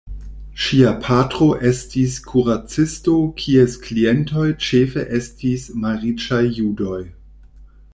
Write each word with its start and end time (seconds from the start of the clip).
Ŝia 0.67 0.93
patro 1.07 1.49
estis 1.71 2.15
kuracisto 2.31 3.15
kies 3.43 3.79
klientoj 3.87 4.49
ĉefe 4.69 5.09
estis 5.23 5.71
malriĉaj 5.87 6.45
judoj. 6.63 7.01